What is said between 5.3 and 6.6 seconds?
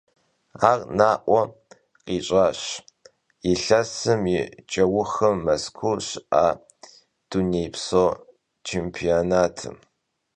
Mezkuu şı'a